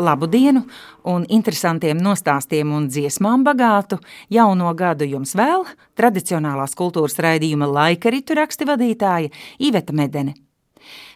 [0.00, 0.64] Labu dienu
[1.06, 4.00] un interesantiem nostāstiem un dziesmām bagātu
[4.32, 5.64] jauno gadu jums vēl
[5.96, 10.49] tradicionālās kultūras raidījuma laika ritu raksti vadītāja Iveta Medene.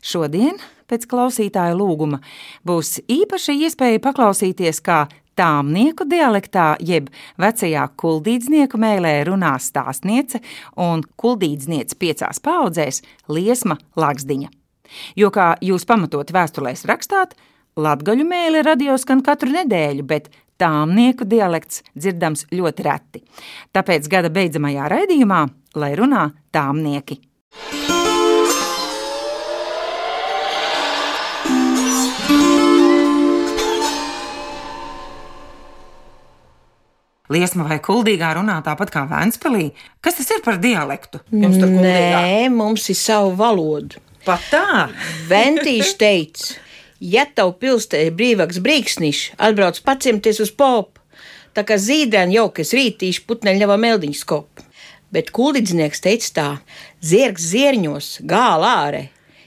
[0.04, 0.58] Šodien,
[0.90, 2.20] pēc klausītāja lūguma,
[2.66, 5.04] būs īpaša iespēja paklausīties, kā
[5.38, 10.40] tāmnieku dialektā, jeb vecajā kuldīdznieku mēlē runā stāstniece
[10.80, 14.52] un kuldīdzniece piecās paudzēs Liesma Laksdiņa.
[15.18, 17.34] Jo, kā jūs pamatot vēstulēs rakstāt,
[17.74, 20.28] Latgaļu mēlē radio skan katru nedēļu, bet
[20.62, 23.24] tāmnieku dialekts dzirdams ļoti reti.
[23.74, 25.40] Tāpēc gada beidzamajā raidījumā,
[25.82, 27.18] lai runā tāmnieki.
[37.32, 39.70] Liesma vai kuldīgā runā tāpat kā Vēnspēlī.
[40.04, 41.22] Kas tas ir par dialektu?
[41.32, 42.18] Jums tur kuldīgā?
[42.20, 44.02] Nē, mums ir savu valodu.
[44.26, 44.90] Pat tā!
[45.30, 46.58] Ventīši teica,
[47.00, 51.00] ja tev pilstē brīvāks brīksnišs, atbrauc paciemties uz popu,
[51.56, 54.68] tā kā zīdēni jau kas rītīši putneļa ņeva meldiņu skopu.
[55.08, 56.48] Bet kuldīdznieks teica tā:
[57.00, 59.02] zirgs zierņos, gālā ārē,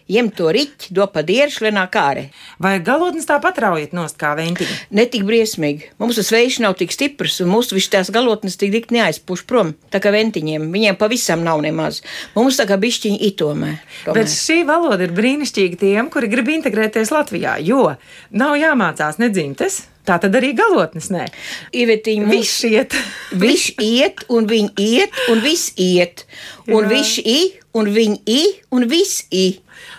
[0.07, 2.29] Jem to riķi, do pa dieršlenā kārē.
[2.63, 4.77] Vai galotnes tāpat raujat nost kā ventiņi?
[4.95, 5.91] Ne tik briesmīgi.
[5.99, 9.73] Mums tas vējš nav tik stiprs, un mūsu viss tās galotnes tik dik neaizpuš prom.
[9.91, 11.99] Tā kā ventiņiem, viņiem pavisam nav nemaz.
[12.37, 13.73] Mums tā kā bišķiņi itomē.
[14.05, 14.15] Tomēr.
[14.15, 17.91] Bet šī valoda ir brīnišķīga tiem, kuri grib integrēties Latvijā, jo
[18.31, 19.83] nav jāmācās nedzimtes.
[20.07, 21.25] Tā tad arī galotnes nē.
[21.75, 22.95] Ivetiņa, viss iet.
[23.43, 26.23] Viss iet, un viņi iet, un viss iet.
[26.71, 27.39] Un viņš i,
[27.75, 29.47] un viņi i, un viss i.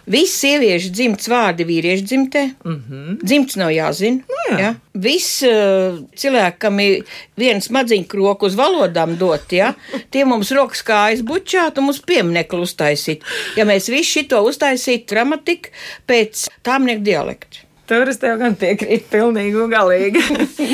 [0.08, 2.42] Visi sieviešu dzimts vārdi vīriešu dzimtē.
[2.64, 3.18] Mm -hmm.
[3.22, 4.22] Dzimts nav jāzina.
[4.28, 4.58] Nu jā.
[4.60, 4.74] Ja?
[4.94, 7.04] Viss uh, cilvēkam ir
[7.36, 9.74] viens madziņu kroku uz valodām dot, ja?
[10.10, 13.22] tie mums rokas kājas bučāt un mums pieminekli uztaisīt.
[13.56, 15.68] Ja mēs visu šito uztaisītu gramatiku
[16.06, 17.68] pēc tāmnieku dialektu.
[17.88, 20.20] Tur es tev gan piekrītu, pilnīgi un galīgi.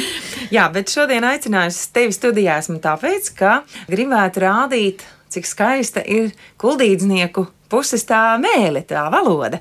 [0.57, 3.53] Jā, bet šodien aicinājusi tevi studijā esmu tāpēc, ka
[3.87, 9.61] gribētu rādīt, cik skaista ir kuldīdznieku puses tā mēle, tā valoda.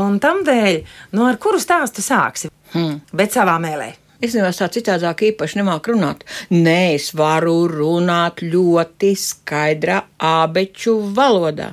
[0.00, 0.80] Un tam dēļ,
[1.16, 2.50] nu ar kuru stāstu sāksi?
[2.74, 2.98] Hmm.
[3.14, 3.92] Bet savā mēlē.
[4.24, 6.22] Es nevaru tā citādāk īpaši nemāku runāt.
[6.54, 11.72] Nē, es varu runāt ļoti skaidrā abeču valodā.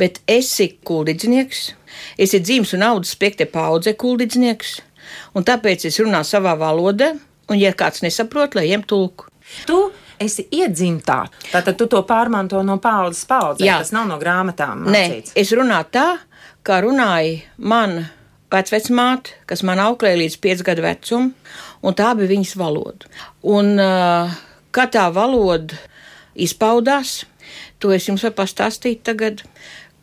[0.00, 1.64] Bet esi kuldīdznieks,
[2.24, 4.78] esi dzīves un audzes piekte paudze kuldīdznieks,
[5.36, 7.12] un tāpēc es runāju savā valodā,
[7.50, 9.28] un ja kāds nesaprot, lai iem tulku.
[9.66, 9.76] Tu
[10.20, 11.22] esi iedzimtā.
[11.50, 13.64] Tātad tu to pārmanto no paudzes paudzē.
[13.64, 13.78] Jā.
[13.80, 14.84] Tas nav no grāmatām.
[14.86, 15.34] Mācīts.
[15.34, 16.06] Nē, es runāju tā,
[16.66, 18.02] kā runāja man
[18.50, 21.30] vecmāte, kas man auklēja līdz 5 gadu vecumam,
[21.86, 23.10] un tā bija viņas valoda.
[23.46, 24.32] Un uh,
[24.74, 25.78] kā tā valoda
[26.34, 27.22] izpaudās,
[27.78, 29.44] to es jums varu pastāstīt tagad.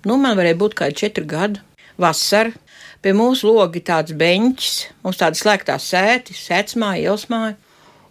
[0.07, 1.61] Nu, man varēja būt kādi 4 gadi,
[1.99, 2.55] vasara.
[3.03, 7.53] Pie mūsu logi tāds beņķis, mums tāda slēgtā sēta, sēcmāja, ielsmāja.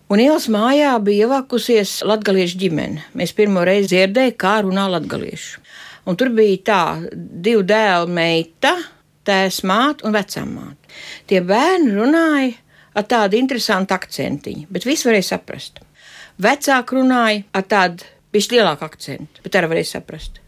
[0.06, 3.08] Un ielas mājā bija ievākusies latviešu ģimene.
[3.18, 5.64] Mēs pirmo reizi dzirdējām, kā runā latviešu.
[6.06, 6.82] Un tur bija tā,
[7.16, 8.76] divi dēli, meita,
[9.26, 10.94] tēvs māte un vecā māte.
[11.26, 12.54] Tie bērni runāja
[12.94, 15.82] ar tādu interesantu akcentiņu, bet visi varēja saprast.
[16.38, 18.06] Vecāki runāja ar tādu
[18.36, 20.38] vislielāku akcentu, bet arī varēja saprast.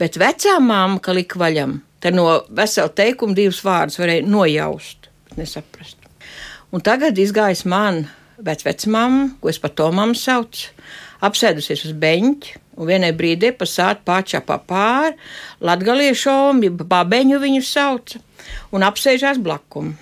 [0.00, 5.42] Bet vecā māma, ka lika vaļam, tad no vesela teikuma divus vārdus varēja nojaust, bet
[5.44, 6.00] nesaprast.
[6.72, 8.06] Un tagad izgājis man
[8.42, 10.72] vecmāmu, ko es par to mammu saucu,
[11.24, 12.62] apsēdusies uz beņķa.
[12.76, 15.14] Un vienai brīdī pasāta pačā pāri,
[15.64, 18.20] latgaliešom, babeņu viņu sauca,
[18.76, 19.94] un apsēžās blakumu.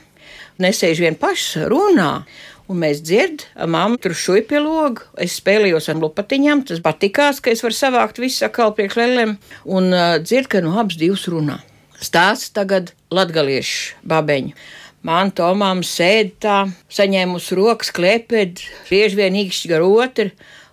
[0.59, 2.25] Nesēž vien pašs, runā,
[2.67, 5.07] un mēs dzirdam, mamma tur šuja pie loga.
[5.23, 9.37] Es spēlējos ar lupatiņām, tas patikās, ka es varu savākt visu sakalu priekš lēlēm,
[9.71, 11.61] un uh, dzird, ka no abas divas runā.
[12.03, 14.59] Stāsts tagad latgaliešu babeņu.
[15.05, 16.59] Man tomām sēž tā,
[16.89, 20.31] saņēmusi rokas klēpēt, bieži vien īkšķi gar otru,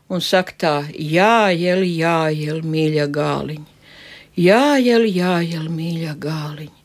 [0.08, 3.68] un saka tā, jāiel, jāiel, mīļa gāliņa.
[4.40, 6.80] Jāiel, jāiel, mīļa gāliņa.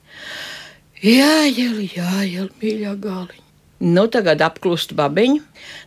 [1.06, 3.44] Jāiel, jāiel, mīļa gāliņa.
[3.86, 5.44] Nu, tagad apklust babiņu,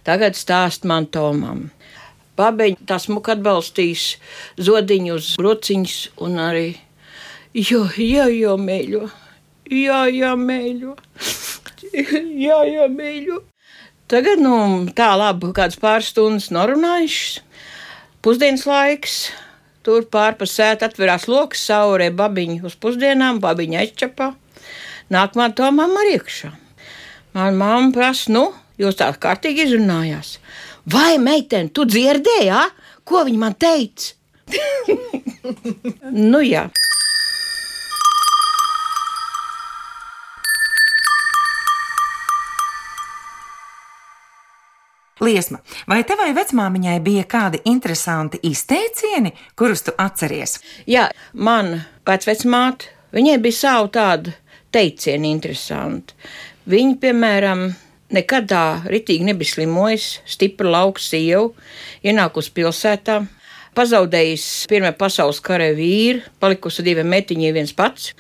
[0.08, 1.68] tagad stāst man tomam.
[2.40, 4.14] Babiņa tas muk atbalstīs
[4.56, 6.68] zodiņu uz brociņas un arī,
[7.52, 9.10] jo, jo, jo, mēļo,
[9.76, 10.96] jā, jā, mēļo.
[12.46, 13.42] jā, jā, mīļo.
[14.10, 14.56] Tagad, nu,
[14.98, 17.44] tā labi, kāds pāris stundas norunājušas.
[18.26, 19.18] Pusdienas laiks,
[19.86, 24.34] tur pārpa sēt atverās lokus, saurē babiņu uz pusdienām, babiņa aizčapā.
[25.14, 26.50] Nākamā to mamma ir iekšā.
[27.38, 28.50] Man mamma prasa, nu,
[28.80, 30.38] Jūs tā kārtīgi izrunājās.
[30.90, 32.64] Vai, meitene, tu dzirdēji, ja?
[33.04, 34.14] ko viņa man teica?
[36.32, 36.70] nu jā.
[45.20, 50.56] Liesma, vai tevai vecmāmiņai bija kādi interesanti izteicieni, kurus tu atceries?
[50.88, 51.74] Jā, man
[52.08, 54.32] vecmāte, viņai bija savu tādu
[54.72, 56.16] teicienu interesanti.
[56.72, 57.68] Viņa, piemēram,
[58.16, 61.50] nekad tā ritīgi nebija slimojusi, stipra lauka sieva,
[62.06, 63.20] ienākusi pilsētā,
[63.76, 68.14] pazaudējusi Pirmā pasaules kara vīru, palikusi diviem metiņiem viens pats,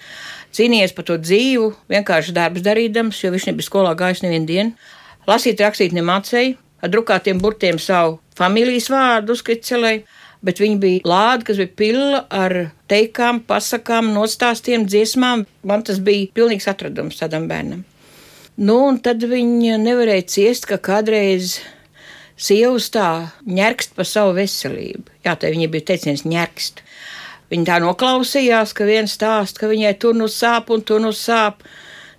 [0.55, 4.89] cīnījies par to dzīvu, vienkārši darbs darīdams, jo viņš nebija skolā gājis nevienu dienu.
[5.29, 10.03] Lasīt, rakstīt nemācēja, ar drukātiem burtiem savu familijas vārdu uzkricelēja,
[10.45, 12.55] bet viņa bija lāde, kas bija pila ar
[12.91, 15.45] teikām, pasakām, nostāstiem, dziesmām.
[15.67, 17.83] Man tas bija pilnīgs atradums tādam bērnam.
[18.59, 21.59] Nu, un tad viņa nevarēja ciest, ka kādreiz
[22.39, 23.09] sievas tā
[23.47, 25.05] ņērkst par savu veselību.
[25.23, 26.83] Jā, tā viņa bija teiciens ņērkst.
[27.49, 31.63] Viņa tā noklausījās, ka viens stāst, ka viņai tur nu sāp un tur nu sāp.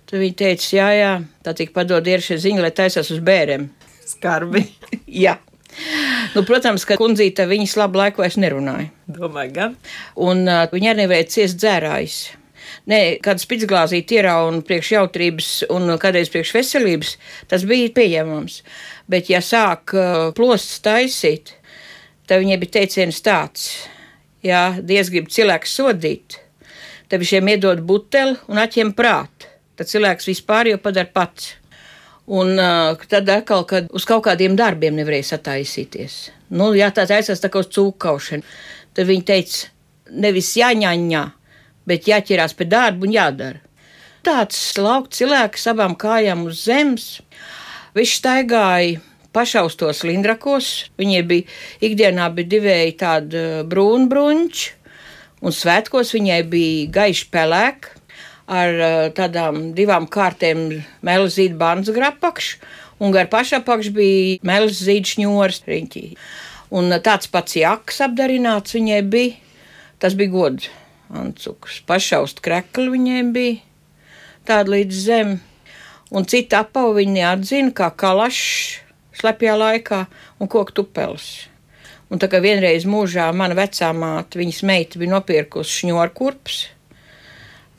[0.09, 1.11] Tad viņa teica, jā, jā,
[1.45, 3.69] tā tik padod ieršie ziņa, lai taisās uz bēriem.
[4.11, 4.65] Skarbi.
[5.25, 5.37] Jā.
[6.35, 8.89] Nu, protams, ka kundzīte viņas labu laiku vairs nerunāja.
[9.11, 9.79] Domāju, gan.
[10.19, 12.19] Un uh, viņa arī nevarēja ciest dzērājus.
[12.91, 17.15] Nē, kāda spīdzglāzīte ierauna priekš jautrības un kādreiz priekš veselības,
[17.51, 18.61] tas bija pieņemams.
[19.11, 21.53] Bet, ja sāk uh, plostas taisīt,
[22.27, 23.69] tad viņai bija teiciens tāds,
[24.45, 26.39] ja Dievs grib cilvēku sodīt,
[27.11, 29.49] tad viņš viņiem iedod buteli un atņem prātu.
[29.79, 31.55] Tad cilvēks vispār jau padara pats.
[32.29, 36.17] Un uh, tad atkal, kad uz kaut kādiem darbiem nevarēja sataisīties.
[36.53, 38.45] Nu, jā, tā taisās tā kā uz cūkaušanu.
[38.93, 39.71] Tad viņi teica,
[40.21, 41.23] nevis jāņaņā,
[41.89, 43.61] bet jāķerās pie darba un jādara.
[44.21, 47.07] Tāds lauks cilvēks abām kājām uz zemes.
[47.97, 48.99] Viņš staigāja
[49.33, 50.91] pašaustos lindrakos.
[51.01, 51.47] Viņiem bija
[51.87, 53.41] ikdienā bija divēji tādi
[53.71, 54.67] brūnbruņķi,
[55.41, 58.00] un svētkos viņai bija gaiši pelēki
[58.51, 60.67] ar eh, tādām divām kārtēm
[61.05, 62.55] mēlis zīda bandas grapakš,
[63.01, 66.05] un gar pašapakš bija mēlis zīda šņors riņķī.
[66.75, 69.35] Un tāds pats jaks apdarināts viņai bija,
[69.99, 70.69] tas bija gods.
[71.11, 71.81] Ancuks.
[71.83, 73.57] Pašaust krekli viņai bija
[74.47, 75.33] tāda līdz zem,
[76.11, 78.79] un cita apavu viņa neatzina kā kalašs
[79.19, 80.05] slepjā laikā
[80.39, 81.49] un koku tupels.
[82.11, 86.57] Un tā kā vienreiz mūžā mana vecā māte, viņas meita bija nopirkusi šņorkurps,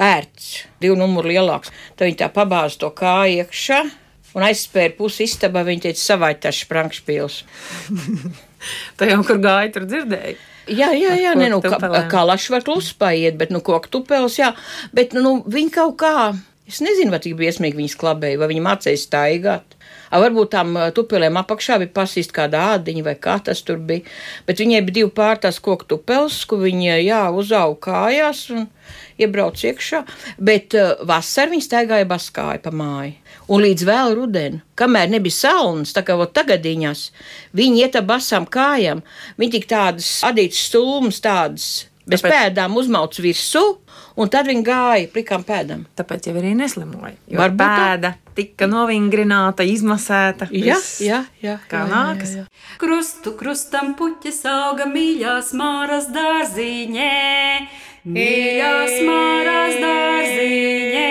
[0.02, 0.52] vērts,
[0.82, 1.72] divu numuru lielāks.
[1.96, 3.82] Tad viņi tā pabāza to kāju iekšā
[4.36, 5.64] un aizspēra pusi istabā.
[5.66, 7.42] Viņa teica, savai tas sprankšpils.
[8.98, 10.38] Tā jau kur gāja, tur dzirdēja.
[10.70, 11.74] Jā, jā, jā, ne, nu, kā,
[12.06, 14.52] kā laši var klusi paiet, bet, nu, koku tupels, jā,
[14.94, 16.28] bet, nu, viņi kaut kā,
[16.70, 19.74] es nezinu, vai tik briesmīgi viņas klabēja, vai viņi mācēja staigāt.
[20.12, 24.04] Varbūt tam tupelēm apakšā bija pasīst kāda ādiņa vai kā tas tur bija,
[24.46, 28.66] bet viņai bija divi pārtās koku tupels, ko viņa, jā, uzauga kājās un
[29.22, 30.02] iebrauc iekšā,
[30.42, 33.14] bet uh, vasarā viņi staigāja baskāja pa māju.
[33.52, 37.06] Un līdz vēl rudenī, kamēr nebija saules, tā kā tagadiņās,
[37.56, 39.02] viņi iet ar basām kājām,
[39.40, 41.70] viņi tik tādas adītas stūmas, tādas
[42.06, 42.34] bez Tāpēc...
[42.34, 43.62] pēdām uzmauc virsū,
[44.18, 45.86] un tad viņi gāja plikām pēdām.
[45.98, 47.14] Tāpēc jau arī neslimoja.
[47.38, 50.48] Var pēda tika novingrināta, izmasēta.
[50.56, 51.58] Jā, jā, jā.
[51.70, 52.34] Kā jā, nākas?
[52.36, 52.76] Jā, jā.
[52.82, 57.10] Krustu krustam puķis auga mīļās māras dārziņē.
[58.02, 61.04] Mīļās māras dārziņē,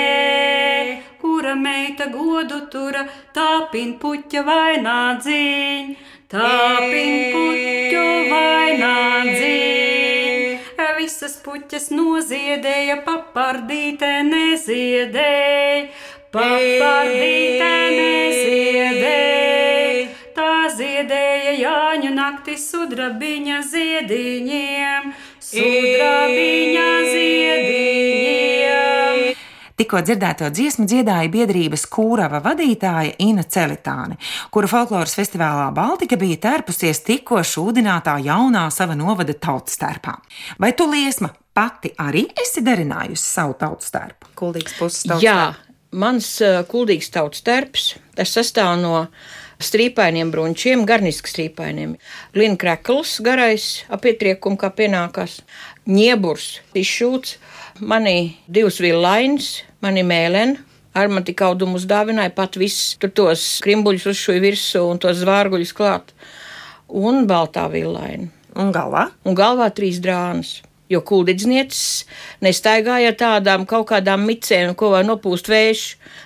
[1.21, 5.95] kura meita godu tura, tāpin puķa vainādzīņ,
[6.35, 9.90] tāpin puķu vainādzīņ.
[11.01, 15.87] Visas puķas noziedēja, papardītē neziedēja,
[16.35, 19.15] papardītē neziedēja.
[20.37, 25.09] Tā ziedēja Jāņu nakti sudrabiņa ziediņiem
[25.49, 28.50] sudrabiņa ziediņiem.
[29.81, 34.19] Tikko dzirdēto dziesmu dziedāja biedrības kūrava vadītāja Ina Celitāne,
[34.53, 40.13] kura folkloras festivālā Baltika bija tērpusies tikko šūdinātā jaunā sava novada tautas tērpā.
[40.61, 44.29] Vai tu liesma pati arī esi darinājusi savu tautas tērpu?
[44.37, 45.39] Kuldīgs puses tautas Jā,
[45.97, 47.87] mans uh, kuldīgs tautas tērps,
[48.19, 49.07] tas sastāv no
[49.65, 51.97] strīpainiem bruņķiem, garniski strīpainiem.
[52.37, 55.39] Lina krekls, garais, apietriekums, kā pienākās,
[55.89, 57.39] ņieburs, izšūts,
[57.81, 60.59] mani divas villainas, mani mēlēni.
[60.91, 65.71] Ar man tik audumu uzdāvināja pat viss, tur tos krimbuļus uzšuja virsū un tos zvārguļus
[65.77, 66.11] klāt.
[66.91, 68.27] Un baltā villaina.
[68.59, 69.05] Un galvā?
[69.23, 70.57] Un galvā trīs drānas
[70.91, 72.05] jo kūdīdznieces
[72.43, 75.83] nestaigāja tādām kaut kādām micēm, ko var nopūst vējš,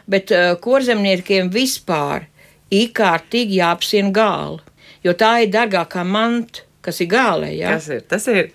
[0.09, 2.25] bet uh, korzemniekiem vispār
[2.73, 4.63] īkārtīgi jāapsien gāli,
[5.05, 7.51] jo tā ir dārgākā manta, kas ir gālē.
[7.57, 7.75] Ja?
[7.75, 8.51] Tas ir, tas ir.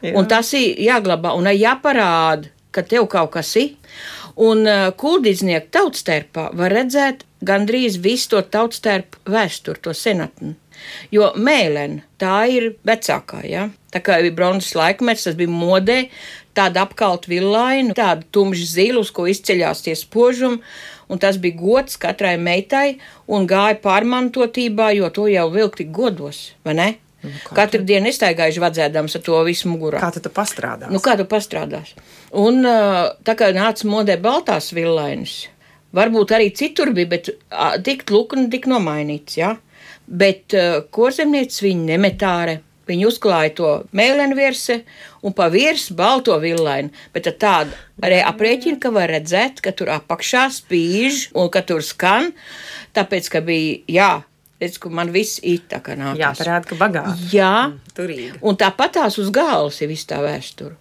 [0.00, 0.14] Jā.
[0.18, 3.74] Un tas ir jāglabā un jāparāda, ka tev kaut kas ir.
[4.34, 10.56] Un uh, kuldīdznieku tautstērpā var redzēt gandrīz visu to tautstērpu vēsturi, to senatni.
[11.14, 13.68] Jo mēlēna tā ir vecākā, ja?
[13.94, 16.00] tā kā bija bronzas laikmets, tas bija modē,
[16.56, 20.58] tāda apkalta villaina, tāda tumša zila, uz ko izceļās tie spožumi,
[21.06, 22.98] un tas bija gods katrai meitai
[23.30, 26.90] un gāja pārmantotībā, jo to jau vilkti godos, vai ne?
[27.24, 30.02] Nu, kā Katru dienu nestaigājuši vadzēdams ar to visu mugurā.
[30.02, 30.90] Kā tu tu pastrādā?
[30.92, 31.94] Nu, kā tu pastrādās?
[32.36, 32.62] Un
[33.24, 35.38] tā kā nāca modē baltās villainas,
[35.96, 37.32] varbūt arī citur bija, bet
[37.86, 39.54] tik lukni, tik nomainīts, jā.
[40.04, 42.60] Bet ā, korzemniecis viņa nemetāre.
[42.84, 44.74] Viņa uzklāja to mēlēnu virsi
[45.24, 49.88] un pa virsmu balto villainu, bet ar tādu arī aprēķinu, ka var redzēt, ka tur
[49.94, 52.34] apakšā spīž un ka tur skan,
[52.92, 54.10] tāpēc, ka bija, jā,
[54.64, 56.18] redz, ka man viss it tā kā nāk.
[56.20, 57.30] Jā, parāda, ka bagāti.
[57.36, 57.54] Jā,
[57.94, 58.40] Turīgi.
[58.42, 60.74] Un tāpat tās uz galvas ir viss tā vēsture.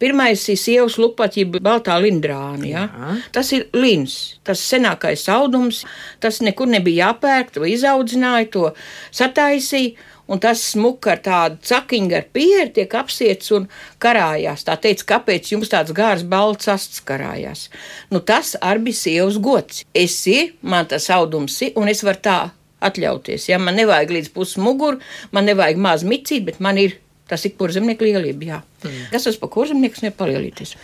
[0.00, 2.66] Pirmais ir sievas lupaķība, baltā lindrāna.
[2.68, 2.82] Ja?
[2.92, 3.14] Jā.
[3.32, 5.86] Tas ir lins, tas senākais audums,
[6.20, 8.70] tas nekur nebija jāpērk, to izaudzināja, to
[9.16, 9.96] sataisīja.
[10.28, 13.64] Un tas smuka ar tādu cakiņu ar pieru tiek apsiets un
[14.04, 14.66] karājās.
[14.68, 17.70] Tā teica, kāpēc jums tāds gārs balts asts karājās?
[18.12, 19.86] Nu, tas arī bija sievas gods.
[19.96, 22.36] Es ir, man tas audums ir, un es varu tā
[22.84, 23.48] atļauties.
[23.50, 23.58] Ja?
[23.62, 25.00] Man nevajag līdz pusmuguru,
[25.34, 28.48] man nevajag maz micīt, bet man ir tas ir kurzemnieku lielība.
[28.52, 28.62] Jā.
[28.84, 29.04] Mm.
[29.12, 30.74] Kas tas par kurzemnieku nevar palielīties?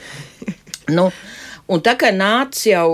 [0.97, 1.09] nu,
[1.71, 2.89] un tā kā nāca jau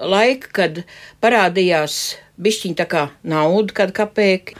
[0.00, 0.82] laika, kad
[1.22, 4.58] parādījās bišķiņa tā kā nauda, kad kapēki.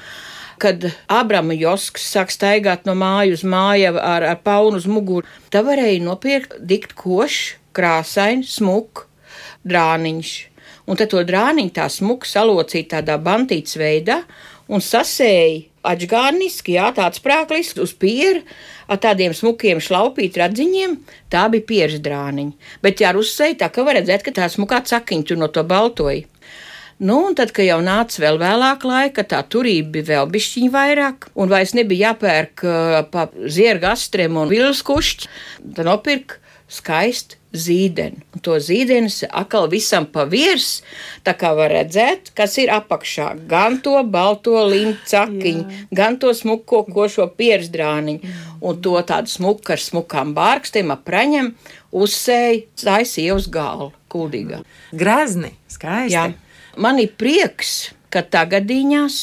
[0.56, 5.60] Kad Abrama Josks sāk staigāt no mājas uz māju ar, ar paunu uz muguru, tā
[5.60, 9.04] varēja nopirkt dikt košu, krāsainu, smuku
[9.68, 10.30] drāniņš.
[10.86, 14.20] Un tad to drāniņu tā smuku salocīja tādā bantītas veidā
[14.70, 18.42] un sasēja atgādniski, jā, tāds prāklis uz pieru
[18.90, 20.96] ar tādiem smukiem šlaupīt radziņiem.
[21.30, 22.72] Tā bija pieras drāniņa.
[22.82, 26.26] Bet jā, uzsēja tā, ka var redzēt, ka tā smukā cakiņa tur no to baltoja.
[26.96, 31.26] Nu, un tad, kad jau nāca vēl vēlāk laika, tā turība bija vēl bišķiņa vairāk,
[31.36, 35.28] un vairs nebija jāpērk uh, pa zierga astriem un vilskušķi,
[35.76, 36.40] tad nopirka
[36.72, 38.22] skaistu zīdeni.
[38.36, 40.82] Un to zīdenis atkal visam pa virs,
[41.26, 43.32] tā kā var redzēt, kas ir apakšā.
[43.50, 50.34] Gan to balto līncakiņu, gan to smuko košo piersdrāniņu, un to tādu smuku ar smukām
[50.36, 51.52] bārkstiem apraņem
[51.96, 54.62] uzsēja taisīja uz galvu, kuldīgā.
[54.92, 56.14] Grezni, skaisti.
[56.14, 56.30] Jā.
[56.76, 59.20] Man ir prieks, ka tagadīņās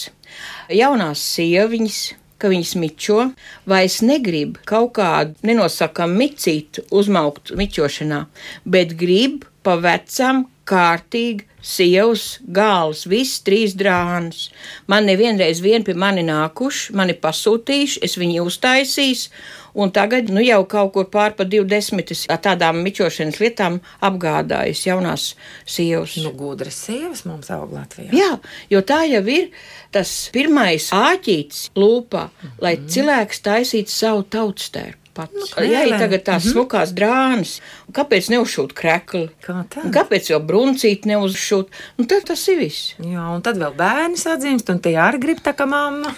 [0.73, 2.01] jaunās sieviņas,
[2.43, 3.29] ka viņas mičo,
[3.69, 8.25] vai es negribu kaut kādu nenosakām micītu uzmaukt mičošanā,
[8.67, 14.49] bet gribu pa vecam kārtīgi sievas gāls, viss trīs drānas.
[14.91, 19.31] Man nevienreiz vien pie mani nākuši, mani pasūtījuši, es viņu uztaisīju,
[19.73, 25.27] un tagad nu, jau kaut kur pār pa 20 ar tādām mičošanas lietām apgādājas jaunās
[25.65, 26.17] sievas.
[26.23, 28.11] Nu, gudras sievas mums aug Latvijā.
[28.15, 28.31] Jā,
[28.73, 29.49] jo tā jau ir
[29.93, 32.27] tas pirmais āķītis lūpā,
[32.63, 35.02] lai cilvēks taisītu savu tautstērpu.
[35.13, 35.33] Pats.
[35.57, 36.53] Nu, Jā, ir tagad tās mm -hmm.
[36.53, 37.51] smukās drānas.
[37.93, 39.29] Kāpēc neuzšūt krekli?
[39.45, 39.83] Kā tā?
[39.85, 41.67] Un Kāpēc jau bruncīt neuzšūt?
[41.97, 42.95] Nu, tad tas ir viss.
[42.97, 46.15] Jā, un tad vēl bērni sadzimst, un tie arī grib tā kā mamma.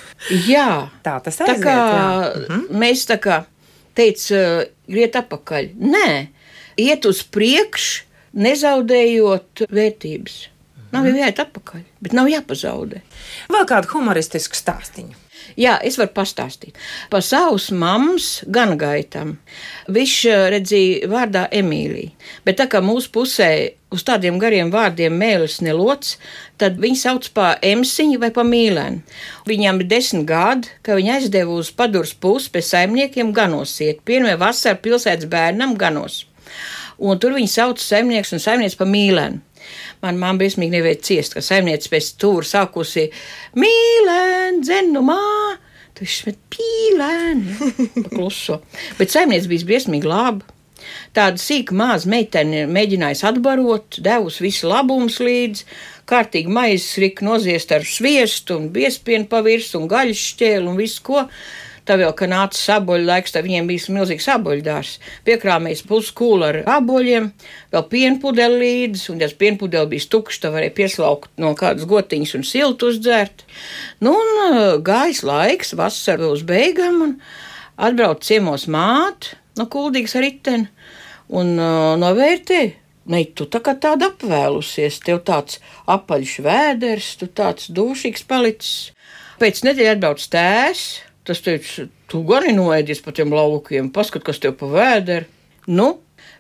[0.48, 1.66] Jā, Tā tas tā aiziet.
[1.66, 2.48] kā jā.
[2.50, 2.80] Mhm.
[2.80, 3.44] mēs tā kā
[3.96, 5.70] teicām, griet atpakaļ.
[5.80, 6.28] Nē,
[6.78, 10.48] iet uz priekšu, nezaudējot vērtības.
[10.92, 13.02] Nav jau jāiet atpakaļ, bet nav jāpazaudē.
[13.52, 15.25] Vēl kādu humoristisku stāstīņu.
[15.60, 16.78] Jā, es varu pastāstīt
[17.12, 19.38] par savus mammas gan gaitam.
[19.92, 22.12] Viņš eh, redzīja vārdā Emīlija,
[22.46, 23.50] bet tā kā mūsu pusē
[23.96, 26.18] uz tādiem gariem vārdiem mēlis nelots,
[26.60, 29.04] tad viņi sauc par emsiņu vai par mīlēnu.
[29.48, 34.80] Viņam ir desmit gadi, ka viņa aizdeva uz padurs pusi pie saimniekiem ganosiet, pirmie vasarā
[34.82, 36.26] pilsētas bērnam ganos.
[36.98, 39.42] Un tur viņi sauc saimnieks un saimnieks par mīlēnu.
[40.04, 43.08] Man mamma briesmīgi nevēja ciest, ka saimniece pēc stūra sākusi
[43.60, 45.22] mīlēn, dzenumā.
[45.96, 47.72] Tu viņš met pīlēni,
[48.12, 48.60] kluso.
[49.00, 50.56] Bet saimniece bija briesmīgi laba.
[51.16, 55.64] Tāda sīka maza meitene mēģinājusi atbarot, devusi visu labumus līdzi,
[56.10, 61.06] kārtīgi maizes rika noziest ar sviestu un biespienu pa virsmu un gaļas šķēlu un visu
[61.08, 61.24] ko.
[61.86, 64.94] Tā vēl, ka nāca saboļu laiks, tad viņiem bija milzīgs saboļdārs.
[65.28, 67.28] Piekrāmējis puskūlu ar aboļiem,
[67.76, 72.48] vēl pienpudeli līdzi, un tas pienpudeli bija tukšs, tā varēja pieslaukt no kādas gotiņas un
[72.48, 73.46] siltu uzdzērt.
[74.02, 77.14] Nu, un uh, gājis laiks, vasara uz beigām, un
[77.78, 80.72] atbrauc ciemos māte no kuldīgas riteni
[81.30, 82.64] un uh, novērtē
[83.06, 85.60] Nē, tu tā kā tāda apvēlusies, tev tāds
[85.94, 88.96] apaļš vēders, tu tāds dušīgs palicis.
[89.38, 90.86] Pēc nedēļas atbrauc tēvs,
[91.26, 95.28] tas teica, tu gan noēdies pa tiem laukiem, paskat, kas tev pa vēderu.
[95.66, 95.88] Nu,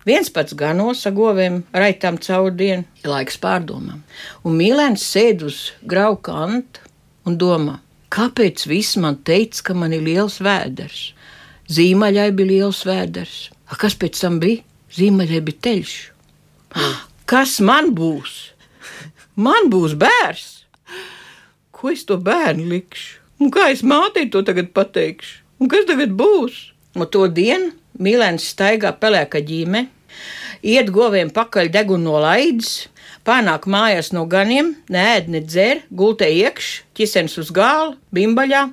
[0.05, 4.03] viens pats ganos ar goviem, raitām caur dienu, laiks pārdomām.
[4.45, 6.85] Un mīlēns sēd uz grauka kanta
[7.25, 7.79] un domā,
[8.13, 11.09] kāpēc viss man teica, ka man ir liels vēders?
[11.65, 13.37] Zīmaļai bija liels vēders.
[13.65, 14.61] A, kas pēc tam bija?
[14.93, 15.95] Zīmaļai bija teļš.
[17.25, 18.35] Kas man būs?
[19.35, 20.51] Man būs bērns.
[21.75, 23.24] Ko es to bērnu likšu?
[23.41, 25.41] Un kā es mātei to tagad pateikšu?
[25.59, 26.55] Un kas tagad būs?
[26.95, 29.85] No to dienu Milēns staigā pelēka ģīme,
[30.67, 32.89] iet goviem pakaļ degunu no laidas,
[33.27, 38.65] pārnāk mājās no ganiem, nēd, ne dzer, gultē iekš, ķisens uz gāla, bimbaļā,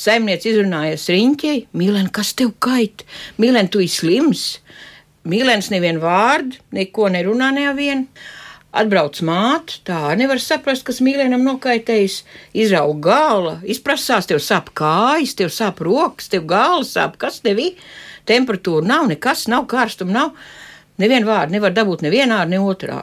[0.00, 3.04] saimniec izrunājas riņķei, Milēn, kas tev kait?
[3.40, 4.46] Milēn, tu esi slims!
[5.28, 8.06] Mīlēns nevienu vārdu, neko nerunā nevienu.
[8.70, 12.20] Atbrauc māte, tā nevar saprast, kas mīlēnam nokaitējis.
[12.54, 17.80] Izrauga gala, izprasās, tev sāp kājas, tev sāp rokas, tev gala sāp, kas tev ir.
[18.30, 20.36] Temperatūra nav, nekas nav, karstuma nav.
[21.02, 23.02] Nevienu vārdu nevar dabūt nevienā, ne otrā.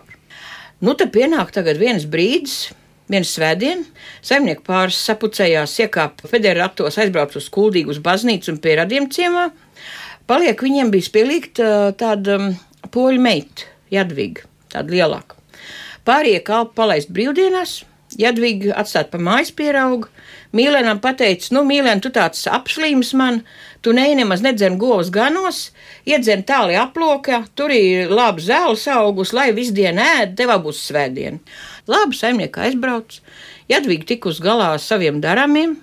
[0.80, 2.70] Nu, tad pienāk tagad viens brīdis,
[3.12, 3.84] viens svētdien,
[4.24, 9.50] saimnieku pāris sapucējās, iekāpa federatos, aizbrauc uz kuldīgu uz baznīcu un pie radiem ciemā.
[10.30, 12.38] Paliek viņiem bija spielīga tāda
[12.94, 15.37] poļu meita, Jadviga, tāda lielāka.
[16.08, 17.82] Pārējie kalpi palaist brīvdienās,
[18.16, 20.08] Jadviga atstāt pa mājas pieraugu.
[20.56, 23.42] Mīlēnam pateica, nu, Mīlēn, tu tāds apslīms man,
[23.84, 25.74] tu neej nemaz nedzen govs ganos,
[26.08, 31.42] iedzen tāli aplokā, tur ir labi zēles augus, lai visu dienu ēd, tev būs svētdiena.
[31.92, 33.20] Labi, saimnieka aizbrauc,
[33.68, 35.76] Jadviga tik uz galā ar saviem darāmiem,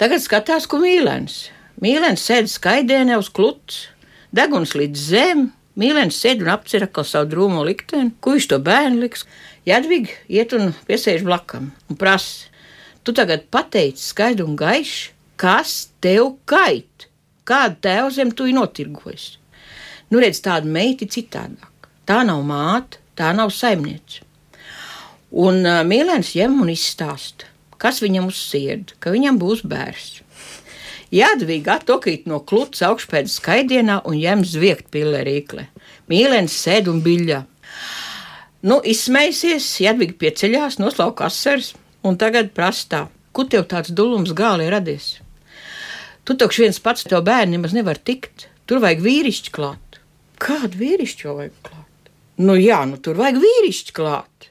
[0.00, 1.50] tagad skatās, ko Mīlēns.
[1.84, 3.84] Mīlēns sēž skaidienē uz kluts,
[4.32, 5.48] deguns līdz zem.
[5.78, 8.10] Mīlēns sēž un apcer atkal savu drūmo likteni.
[8.20, 9.22] Ko viņš to bērnu liks?
[9.68, 12.48] Jadvig iet un piesēž blakam un prasa:
[13.06, 17.06] Tu tagad pateici skaidru un gaišu, kas tev kait?
[17.46, 19.38] Kādu tēvu zem tu notirgojies?
[20.10, 21.88] Nu, redz, tāda meita ir citādāk.
[22.08, 24.24] Tā nav māte, tā nav saimniece.
[25.30, 27.48] Un uh, Mīlēns ņem un izstāsta,
[27.80, 30.22] kas viņam uz sirdi, ka viņam būs bērns.
[31.14, 35.64] Jādvīga atokīt no kluts augšpēdas skaidienā un ņem zviegt pillerīkle.
[36.12, 37.44] Mīlens sēd un biļā.
[38.68, 41.72] Nu, izsmējusies, Jadviga pieceļās, noslauka asars
[42.04, 45.16] un tagad prastā, kur tev tāds dulums gāli radies?
[46.28, 50.00] Tu taču viens pats tev bērni nemaz nevar tikt, tur vajag vīrišķi klāt.
[50.42, 52.10] Kādu vīrišķi vajag klāt?
[52.44, 54.50] Nu jā, nu tur vajag vīrišķi klāt.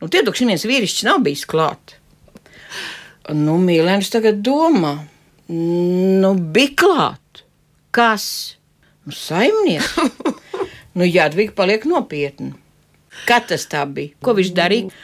[0.00, 1.98] Nu tie taču viens vīrišķis nav bijis klāt.
[3.28, 4.96] Nu, mīlēns tagad domā,
[5.52, 7.42] Nu, bija klāt.
[7.92, 8.24] Kas?
[9.04, 9.98] Nu, saimnieks.
[10.96, 12.54] nu, Jādvīga paliek nopietna.
[13.28, 14.16] Kā tas tā bija?
[14.24, 14.94] Ko viņš darīja?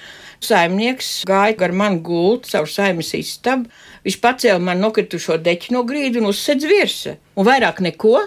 [0.41, 3.69] Saimnieks gāja gar mani gultu caur saimnes istabu.
[4.07, 7.17] Viņš pacēla man nokritušo deķu no grīdas un uzsedz virsmu.
[7.37, 8.23] Un vairāk neko?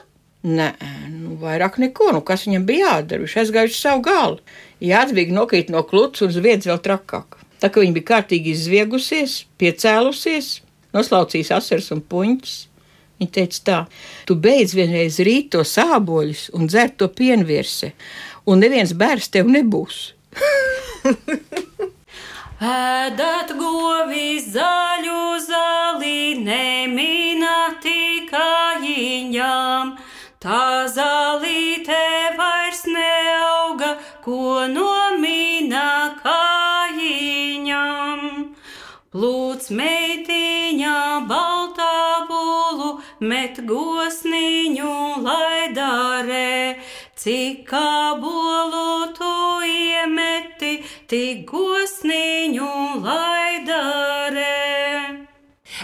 [0.46, 0.72] Nē,
[1.10, 2.12] nu, vairāk neko.
[2.18, 3.24] Nu, kas viņam bija jādara?
[3.24, 4.42] Viņš aizgāja uz savu galu.
[4.84, 7.40] Jādvīga nokrīt no kluts un zviedz vēl trakāk.
[7.62, 10.60] Tā kā viņa bija kārtīgi izviegusies, piecēlusies,
[10.96, 12.58] noslaucījis asars un puņķis.
[13.22, 13.80] Viņa teica, tā,
[14.26, 17.92] tu beidz vienreiz rīt to sāboļus un dzert to pienvirsi,
[18.50, 20.08] un neviens bērns tev nebūs.
[22.62, 29.98] Ēdat govis zaļu zāli, nemināti kājiņām,
[30.46, 31.98] tā zālīte
[32.38, 38.22] vairs neauga, ko nomina kājiņām.
[39.10, 39.74] Plūc
[40.72, 46.80] meitiņā baltā bulu, met gosniņu laidarē,
[47.16, 54.48] cik kā bolu tu iemeti, tik gosniņu laidarē.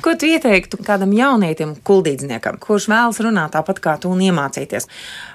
[0.02, 4.88] Ko tu ieteiktu kādam jaunietim, kuldīdzniekam, kurš vēlas runāt tāpat kā tu un iemācīties?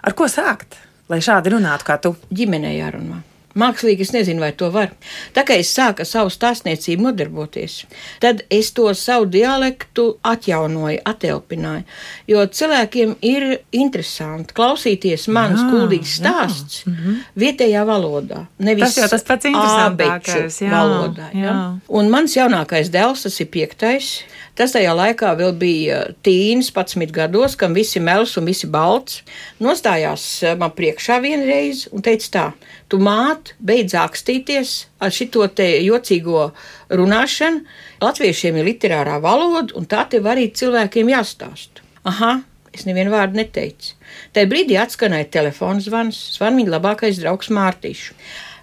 [0.02, 2.16] Ar ko sākt, lai šādi runātu kā tu?
[2.32, 3.31] Ģimenē jārunā.
[3.58, 4.92] Mākslīgi es nezinu, vai to var.
[5.36, 7.82] Tā kā es sāku savu stāstniecību nodarboties,
[8.22, 11.84] tad es to savu dialektu atjaunoju, atelpināju.
[12.30, 16.92] Jo cilvēkiem ir interesanti klausīties manas kuldīgas stāsts jā.
[16.92, 17.18] Mhm.
[17.44, 18.46] vietējā valodā.
[18.58, 20.60] Nevis tas jau tas pats interesantākais.
[20.62, 21.28] Jā, valodā.
[21.36, 21.42] Jā.
[21.42, 21.58] Jā.
[21.88, 24.12] Un mans jaunākais dēls, tas ir piektais.
[24.58, 29.22] Tas tajā laikā vēl bija tīns, 11 gados, kam visi mels un visi balts.
[29.64, 32.44] Nostājās eh, man priekšā vienreiz un teica tā,
[32.92, 33.00] tu
[33.42, 36.52] māt, beidz ākstīties ar šito te jocīgo
[36.90, 37.64] runāšanu.
[38.00, 41.82] Latviešiem ir literārā valoda, un tā tev arī cilvēkiem jāstāst.
[42.04, 43.94] Aha, es nevienu vārdu neteicu.
[44.32, 48.12] Tajā brīdī atskanēja telefona zvans, zvan viņa labākais draugs Mārtiņš.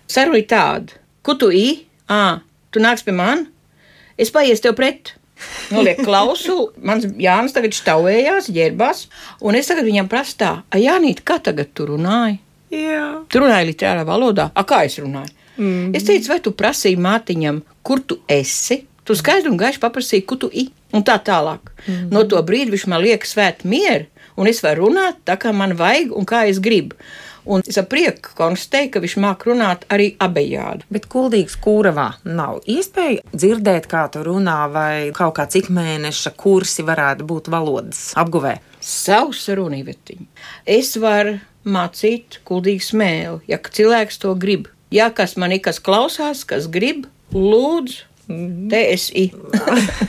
[0.07, 1.85] Saruna ir tāda, ko tu ī?
[2.09, 3.47] Ā, tu nāc pie man?
[4.17, 5.15] Es paies tev pret.
[5.71, 9.05] Noliek klausu, mans Jānis tagad štaujās, ģērbās,
[9.39, 12.41] un es tagad viņam prasu tā, a Jānīt, kā tagad tu runāji?
[12.73, 13.05] Jā.
[13.29, 15.33] Tu runāji literārā valodā, a kā es runāju?
[15.59, 15.93] Mm.
[15.97, 18.83] Es teicu, vai tu prasīji mātiņam, kur tu esi?
[19.03, 21.73] Tu skaidri un gaiši paprasīji, kur tu esi, un tā tālāk.
[21.85, 22.05] Mm.
[22.13, 24.05] No to brīdi viņš man liek svēt mieru,
[24.39, 26.97] un es varu runāt tā, kā man vajag un kā es gribu.
[27.49, 30.85] Un es ar prieku konstatēju, ka viņš māk runāt arī abejādi.
[30.93, 36.85] Bet kuldīgs kūravā nav iespēja dzirdēt, kā tu runā, vai kaut kā cik mēneša kursi
[36.85, 38.59] varētu būt valodas apguvē.
[38.79, 40.27] Savs runīvetiņš.
[40.69, 41.37] Es varu
[41.67, 44.69] mācīt kuldīgu smēli, ja cilvēks to grib.
[44.93, 48.07] Ja kas man ir, kas klausās, kas grib, lūdzu,
[48.71, 49.29] te es i.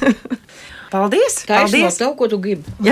[0.92, 1.42] Paldies!
[1.46, 2.66] Tā ir no tev, ko tu gribi.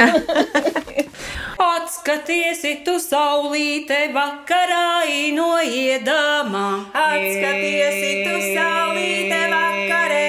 [1.59, 5.03] Atskaties, tu saulīte vakarā
[5.35, 6.69] noiedamā.
[6.95, 10.28] Atskaties, tu saulīte vakarā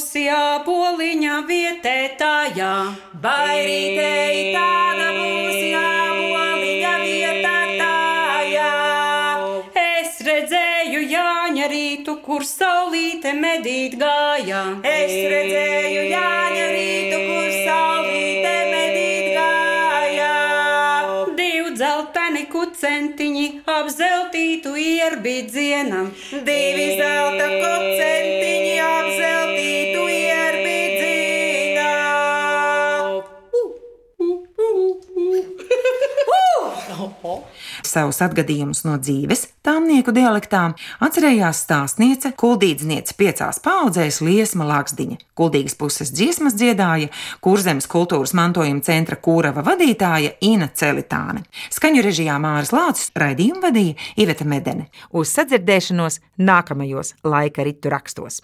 [0.00, 2.96] tāda būs jāpoliņa vietētājā?
[3.20, 8.70] Vai rītei tāda būs jāpoliņa vietētājā?
[9.76, 14.80] Es redzēju Jāņa rītu, kur saulīte medīt gājā.
[14.84, 20.32] Es redzēju Jāņa rītu, kur saulīte medīt gājā.
[21.36, 26.10] Divi dzelteni kucentiņi ap zeltītu ierbidzienam.
[26.32, 28.19] Divi zelta kucentiņi
[37.90, 45.18] Savus atgadījumus no dzīves, tāmnieku dialektām, atcerējās stāstniece, kuldīdzniece piecās paudzēs Liesma Lakstiņa.
[45.38, 47.10] Kuldīgas puses dziesmas dziedāja
[47.44, 51.44] Kurzemes kultūras mantojuma centra kūrava vadītāja Ina Celitāne.
[51.74, 54.90] Skaņu režijā Māris Lācis raidījumu vadīja Iveta Medene.
[55.10, 58.42] Uz sadzirdēšanos nākamajos laika ritu rakstos.